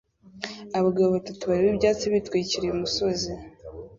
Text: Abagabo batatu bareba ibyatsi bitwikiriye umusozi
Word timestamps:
Abagabo 0.77 1.09
batatu 1.17 1.43
bareba 1.49 1.73
ibyatsi 1.75 2.05
bitwikiriye 2.13 2.71
umusozi 2.73 3.31